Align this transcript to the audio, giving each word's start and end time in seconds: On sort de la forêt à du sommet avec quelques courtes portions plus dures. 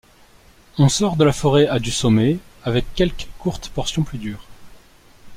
On 0.79 0.89
sort 0.89 1.15
de 1.15 1.23
la 1.23 1.31
forêt 1.31 1.67
à 1.67 1.77
du 1.77 1.91
sommet 1.91 2.39
avec 2.63 2.91
quelques 2.95 3.27
courtes 3.37 3.69
portions 3.69 4.01
plus 4.01 4.17
dures. 4.17 4.47